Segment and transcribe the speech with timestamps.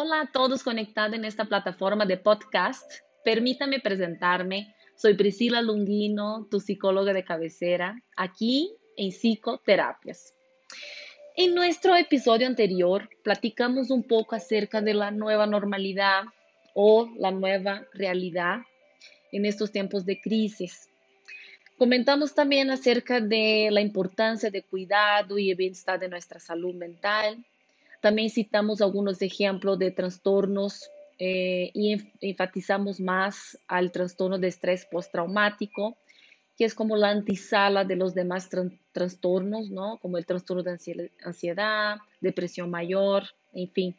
[0.00, 2.88] Hola a todos conectados en esta plataforma de podcast.
[3.24, 4.72] Permítame presentarme.
[4.94, 10.34] Soy Priscila Lungino, tu psicóloga de cabecera, aquí en Psicoterapias.
[11.36, 16.26] En nuestro episodio anterior platicamos un poco acerca de la nueva normalidad
[16.76, 18.60] o la nueva realidad
[19.32, 20.88] en estos tiempos de crisis.
[21.76, 27.44] Comentamos también acerca de la importancia de cuidado y bienestar de nuestra salud mental.
[28.00, 35.96] También citamos algunos ejemplos de trastornos eh, y enfatizamos más al trastorno de estrés postraumático,
[36.56, 38.48] que es como la antisala de los demás
[38.92, 39.98] trastornos, ¿no?
[39.98, 40.78] Como el trastorno de
[41.24, 43.96] ansiedad, depresión mayor, en fin.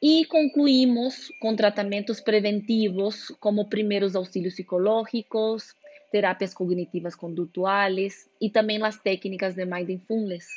[0.00, 5.76] Y concluimos con tratamientos preventivos como primeros auxilios psicológicos,
[6.10, 10.48] terapias cognitivas conductuales y también las técnicas de mindfulness,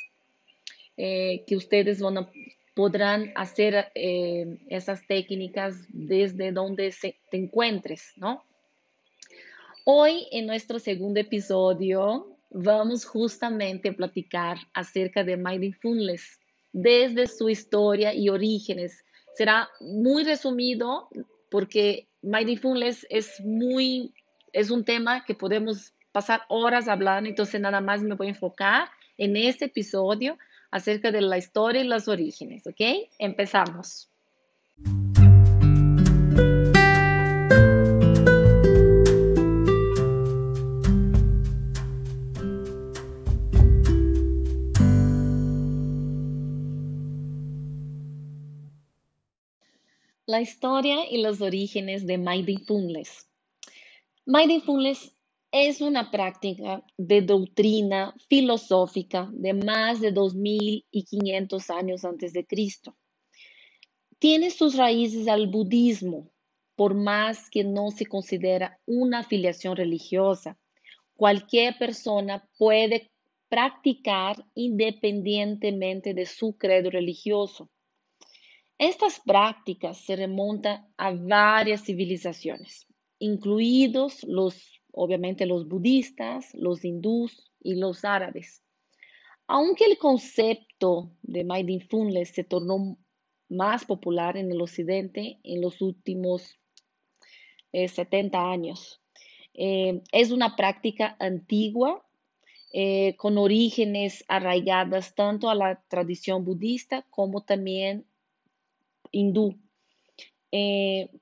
[0.96, 2.28] eh, que ustedes van
[2.74, 8.42] podrán hacer eh, esas técnicas desde donde se, te encuentres, ¿no?
[9.84, 16.40] Hoy en nuestro segundo episodio vamos justamente a platicar acerca de mindfulness
[16.72, 19.04] desde su historia y orígenes.
[19.34, 21.08] Será muy resumido
[21.50, 24.12] porque mindfulness es muy
[24.52, 28.88] es un tema que podemos pasar horas hablando, entonces nada más me voy a enfocar
[29.18, 30.38] en este episodio
[30.74, 32.80] acerca de la historia y los orígenes, ¿ok?
[33.20, 34.10] Empezamos.
[50.26, 53.28] La historia y los orígenes de mindfulness.
[54.26, 55.13] Mindfulness
[55.56, 62.96] es una práctica de doctrina filosófica de más de 2500 años antes de Cristo.
[64.18, 66.28] Tiene sus raíces al budismo,
[66.74, 70.58] por más que no se considera una afiliación religiosa.
[71.14, 73.12] Cualquier persona puede
[73.48, 77.70] practicar independientemente de su credo religioso.
[78.76, 82.88] Estas prácticas se remontan a varias civilizaciones,
[83.20, 88.62] incluidos los, obviamente, los budistas, los hindús y los árabes.
[89.46, 92.96] Aunque el concepto de mindfulness se tornó
[93.48, 96.58] más popular en el occidente en los últimos
[97.72, 99.02] 70 eh, años,
[99.52, 102.04] eh, es una práctica antigua
[102.72, 108.06] eh, con orígenes arraigadas tanto a la tradición budista como también
[109.10, 109.58] hindú.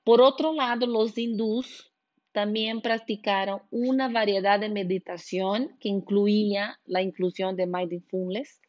[0.04, 1.91] por otro lado, los hindús
[2.32, 8.60] también practicaron una variedad de meditación que incluía la inclusión de mindfulness,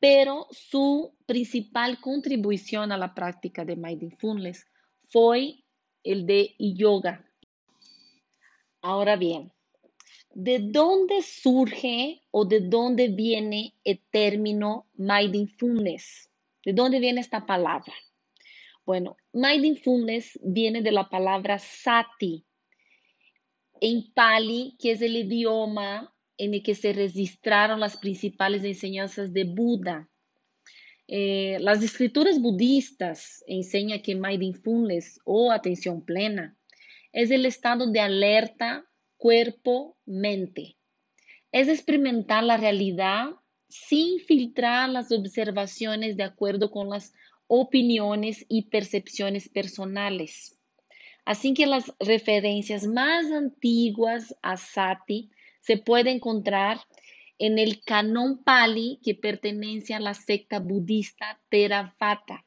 [0.00, 4.66] pero su principal contribución a la práctica de mindfulness
[5.08, 5.64] fue
[6.02, 7.24] el de yoga.
[8.82, 9.52] Ahora bien,
[10.34, 16.30] ¿de dónde surge o de dónde viene el término mindfulness?
[16.64, 17.92] ¿De dónde viene esta palabra?
[18.84, 22.46] Bueno, mindfulness viene de la palabra sati,
[23.80, 29.44] en Pali, que es el idioma en el que se registraron las principales enseñanzas de
[29.44, 30.08] Buda.
[31.08, 36.56] Eh, las escrituras budistas enseñan que mindfulness o atención plena
[37.12, 38.84] es el estado de alerta
[39.16, 40.76] cuerpo-mente.
[41.50, 43.30] Es experimentar la realidad
[43.68, 47.12] sin filtrar las observaciones de acuerdo con las
[47.46, 50.57] opiniones y percepciones personales.
[51.28, 55.30] Así que las referencias más antiguas a Sati
[55.60, 56.80] se pueden encontrar
[57.36, 62.46] en el canon Pali que pertenece a la secta budista Theravada.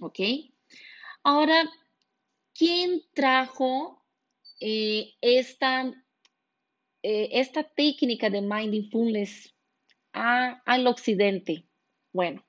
[0.00, 0.20] ¿Ok?
[1.24, 1.68] Ahora,
[2.54, 4.00] ¿quién trajo
[4.60, 5.92] eh, esta,
[7.02, 9.52] eh, esta técnica de mindfulness
[10.12, 11.66] al occidente?
[12.12, 12.46] Bueno,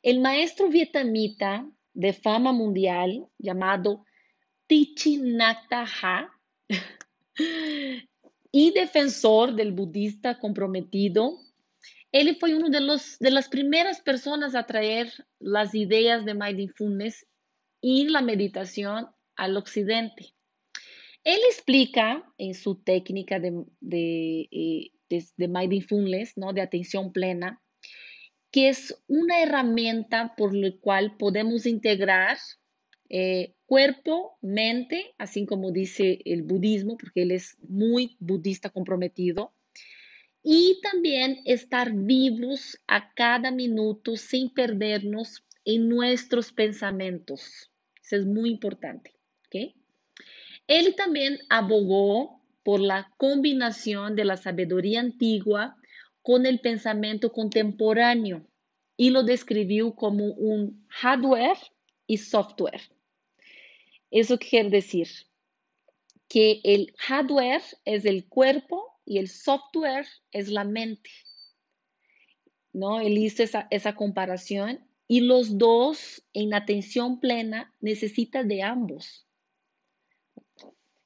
[0.00, 4.04] el maestro vietnamita de fama mundial llamado
[4.70, 6.30] Tichinataha
[8.52, 11.40] y defensor del budista comprometido.
[12.12, 17.26] Él fue uno de, los, de las primeras personas a traer las ideas de mindfulness
[17.80, 20.34] y la meditación al occidente.
[21.24, 26.52] Él explica en su técnica de, de, eh, de, mindfulness, ¿no?
[26.52, 27.60] de atención plena,
[28.52, 32.38] que es una herramienta por la cual podemos integrar
[33.10, 39.52] eh, cuerpo, mente, así como dice el budismo, porque él es muy budista comprometido,
[40.42, 47.70] y también estar vivos a cada minuto sin perdernos en nuestros pensamientos.
[48.02, 49.14] Eso es muy importante.
[50.66, 55.76] Él también abogó por la combinación de la sabiduría antigua
[56.22, 58.46] con el pensamiento contemporáneo
[58.96, 61.58] y lo describió como un hardware
[62.06, 62.82] y software.
[64.10, 65.08] Eso quiere decir
[66.28, 71.10] que el hardware es el cuerpo y el software es la mente.
[72.72, 73.00] ¿No?
[73.00, 79.26] Él hizo esa, esa comparación y los dos en atención plena necesitan de ambos.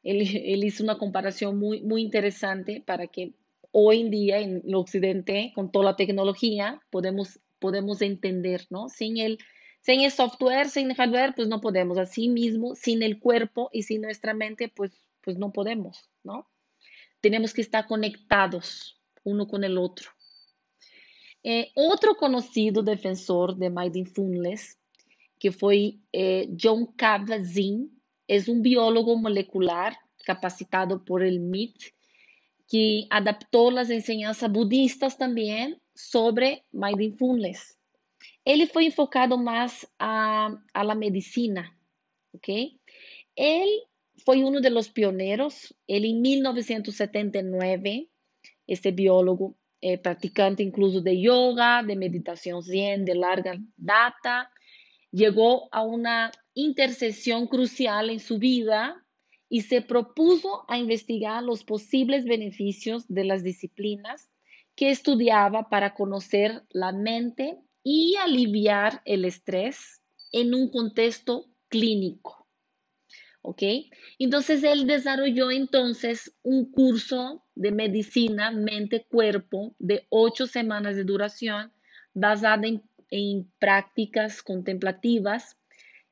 [0.02, 3.32] Él, hizo una comparación muy, muy interesante para que
[3.70, 8.90] hoy en día en el occidente, con toda la tecnología, podemos, podemos entender, ¿no?
[8.90, 9.38] Sin el,
[9.84, 11.98] sin el software, sin el hardware, pues no podemos.
[11.98, 16.48] Así mismo, sin el cuerpo y sin nuestra mente, pues, pues no podemos, ¿no?
[17.20, 20.10] Tenemos que estar conectados uno con el otro.
[21.42, 24.78] Eh, otro conocido defensor de mindfulness,
[25.38, 27.90] que fue eh, John Kabat-Zinn,
[28.26, 31.76] es un biólogo molecular capacitado por el MIT,
[32.66, 37.76] que adaptó las enseñanzas budistas también sobre mindfulness.
[38.44, 41.78] Él fue enfocado más a, la medicina,
[42.32, 42.48] ¿ok?
[43.36, 43.68] Él
[44.24, 45.74] fue uno de los pioneros.
[45.86, 48.08] Él en 1979,
[48.66, 54.50] este biólogo, eh, practicante incluso de yoga, de meditación zen, de larga data,
[55.10, 59.04] llegó a una intercesión crucial en su vida
[59.48, 64.30] y se propuso a investigar los posibles beneficios de las disciplinas
[64.74, 70.02] que estudiaba para conocer la mente y aliviar el estrés
[70.32, 72.44] en un contexto clínico.
[73.44, 73.62] ¿ok?
[74.18, 81.70] Entonces él desarrolló entonces un curso de medicina mente-cuerpo de ocho semanas de duración
[82.14, 82.62] basada
[83.10, 85.56] en, prácticas contemplativas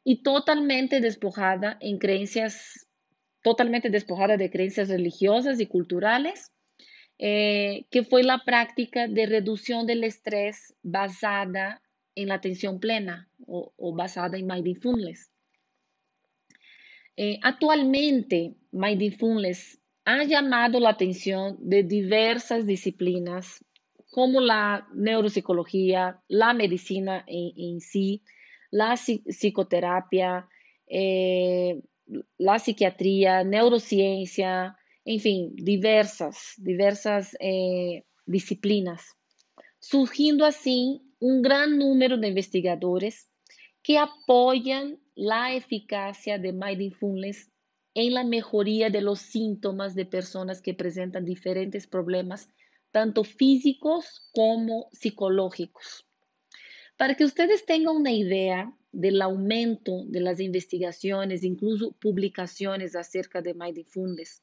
[0.04, 2.86] y totalmente despojada en creencias,
[3.42, 6.51] totalmente despojada de creencias religiosas y culturales,
[7.18, 11.82] eh, que fue la práctica de reducción del estrés basada
[12.14, 15.30] en la atención plena o, o basada en mindfulness.
[17.16, 23.64] Eh, actualmente, Mindfulness ha llamado la atención de diversas disciplinas
[24.10, 28.22] como la neuropsicología, la medicina en, sí,
[28.70, 30.48] la psicoterapia,
[30.86, 31.82] eh,
[32.38, 39.02] la psiquiatría, neurociencia, en fin, diversas, diversas eh, disciplinas,
[39.80, 43.28] surgiendo así un gran número de investigadores
[43.82, 47.50] que apoyan la eficacia de mindfulness
[47.94, 52.48] en la mejoría de los síntomas de personas que presentan diferentes problemas,
[52.90, 56.06] tanto físicos como psicológicos.
[56.96, 63.54] Para que ustedes tengan una idea del aumento de las investigaciones, incluso publicaciones acerca de
[63.54, 64.42] mindfulness,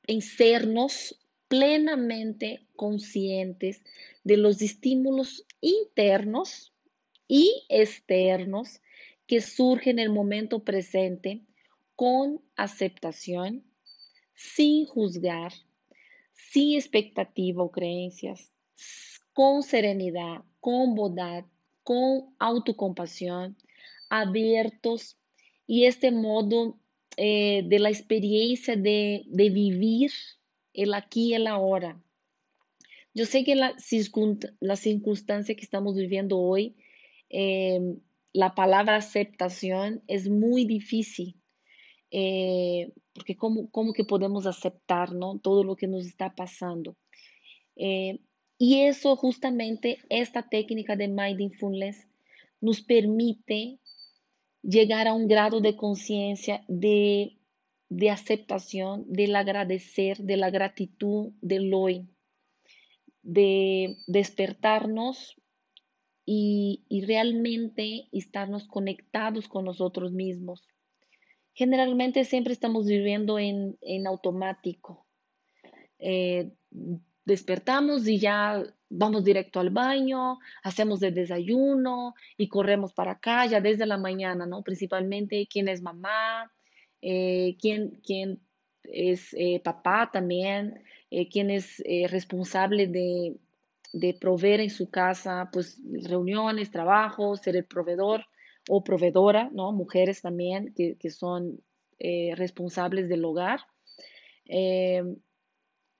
[0.06, 1.16] en sernos
[1.48, 3.82] plenamente conscientes
[4.24, 6.72] de los estímulos internos
[7.28, 8.80] y externos
[9.30, 11.42] que surgen en el momento presente
[11.94, 13.62] con aceptación,
[14.34, 15.52] sin juzgar,
[16.34, 18.50] sin expectativa o creencias,
[19.32, 21.44] con serenidad, con bondad,
[21.84, 23.56] con autocompasión,
[24.08, 25.16] abiertos
[25.64, 26.80] y este modo
[27.16, 30.10] eh, de la experiencia de, vivir
[30.74, 32.02] el aquí y el ahora.
[33.14, 33.76] Yo sé que la,
[34.58, 36.74] la circunstancia que estamos viviendo hoy,
[37.28, 38.00] em,
[38.32, 41.36] la palabra aceptación es muy difícil,
[42.10, 45.38] eh, porque ¿cómo, ¿cómo, que podemos aceptar ¿no?
[45.38, 46.96] todo lo que nos está pasando?
[47.76, 48.20] Eh,
[48.58, 52.06] y eso justamente, esta técnica de mindfulness
[52.60, 53.78] nos permite
[54.62, 57.38] llegar a un grado de conciencia de,
[58.10, 62.06] aceptación, del agradecer, de la gratitud del hoy,
[63.22, 65.39] de despertarnos
[66.32, 70.62] y, realmente estarnos conectados con nosotros mismos.
[71.54, 75.04] Generalmente siempre estamos viviendo en, automático.
[75.98, 76.52] Eh,
[77.24, 83.60] despertamos y ya vamos directo al baño, hacemos el desayuno y corremos para acá ya
[83.60, 84.62] desde la mañana, ¿no?
[84.62, 86.52] Principalmente quién es mamá,
[87.02, 88.38] eh, quién, quién,
[88.84, 90.84] es eh, papá también,
[91.32, 93.34] quién es responsable de,
[93.92, 98.24] de, proveer en su casa, pues reuniones, trabajos, ser el proveedor
[98.68, 99.72] o proveedora, ¿no?
[99.72, 101.62] Mujeres también que, que son
[102.36, 103.60] responsables del hogar.
[104.46, 105.02] Y,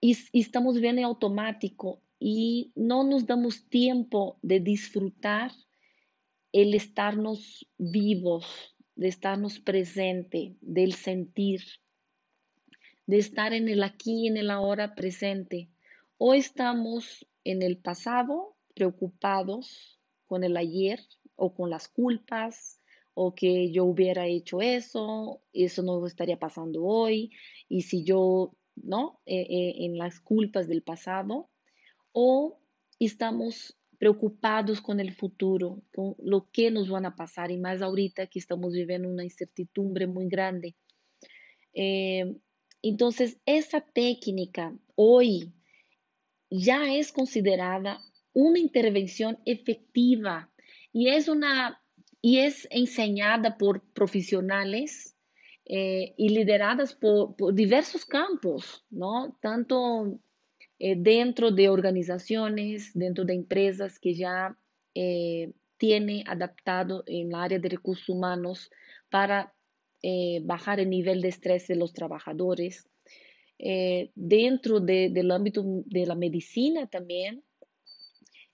[0.01, 5.53] y, estamos viviendo en automático y no nos damos tiempo de disfrutar
[6.53, 11.63] el estarnos vivos, de estarnos presente, del sentir,
[13.07, 15.71] de estar en el aquí, en el ahora presente.
[16.19, 21.01] O estamos en el pasado preocupados con el ayer
[21.37, 22.81] o con las culpas
[23.15, 27.33] o que yo hubiera hecho eso, eso no estaría pasando hoy
[27.69, 29.21] y si yo, ¿no?
[29.27, 31.51] Eh, eh, en las culpas del pasado
[32.13, 32.61] o
[32.99, 38.29] estamos preocupados con el futuro, con lo que nos van a pasar, y más ahorita
[38.29, 40.75] que estamos viviendo una incertidumbre muy grande.
[41.75, 42.35] Eh,
[42.81, 45.53] entonces, esa técnica hoy
[46.51, 48.01] ya es considerada
[48.33, 50.51] una intervención efectiva
[50.93, 51.81] y es, una,
[52.21, 55.17] y es enseñada por profesionales
[55.65, 59.39] eh, y lideradas por, diversos campos, ¿no?
[59.41, 60.19] Tanto
[60.79, 64.57] eh, dentro de organizaciones, dentro de empresas que ya
[64.95, 68.71] eh, tiene adaptado en el área de recursos humanos
[69.09, 69.55] para
[70.03, 72.89] eh, bajar el nivel de estrés de los trabajadores.
[74.15, 77.43] Dentro del ámbito de la medicina también,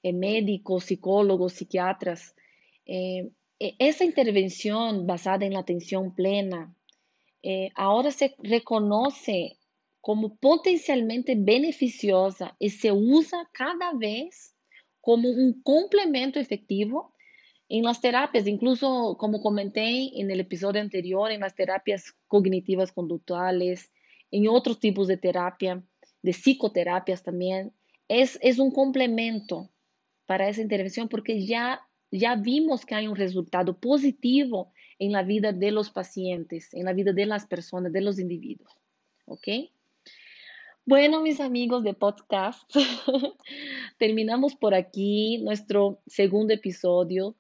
[0.03, 2.35] médicos, psicólogos, psiquiatras,
[2.85, 6.75] e, esa intervención basada en la atención plena,
[7.75, 9.59] ahora se reconoce
[10.07, 14.55] como potencialmente beneficiosa y se usa cada vez
[15.01, 17.13] como un complemento efectivo
[17.69, 23.91] en las terapias, incluso como comenté en el episodio anterior, en las terapias cognitivas conductuales,
[24.37, 25.83] en otros tipos de terapia,
[26.23, 27.73] de psicoterapias también,
[28.09, 29.71] es, es un complemento
[30.27, 35.53] para esa intervención porque ya, ya vimos que hay un resultado positivo en la vida
[35.53, 38.71] de los pacientes, en la vida de las personas, de los individuos.
[39.25, 39.49] ¿Ok?
[40.85, 42.71] Bueno, mis amigos de podcast,
[43.99, 47.37] terminamos por aquí nuestro segundo episodio,